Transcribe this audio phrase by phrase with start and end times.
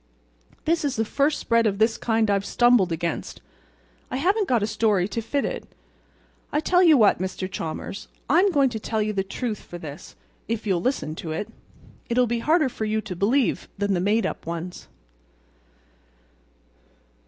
[0.65, 3.39] This is the first spread of this kind I've stumbled against.
[4.09, 5.67] I haven't got a story to fit it.
[6.51, 7.47] I'll tell you what, Mr.
[7.47, 10.15] Chalmers, I'm going to tell you the truth for this,
[10.47, 11.49] if you'll listen to it.
[12.09, 14.87] It'll be harder for you to believe than the made up ones."